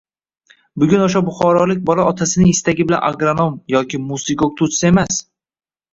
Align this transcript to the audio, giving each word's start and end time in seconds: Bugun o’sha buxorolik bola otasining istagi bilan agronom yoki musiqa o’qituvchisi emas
Bugun 0.83 1.03
o’sha 1.07 1.21
buxorolik 1.27 1.83
bola 1.91 2.07
otasining 2.13 2.51
istagi 2.53 2.89
bilan 2.93 3.05
agronom 3.11 3.61
yoki 3.75 4.01
musiqa 4.11 4.49
o’qituvchisi 4.49 4.89
emas 4.91 5.21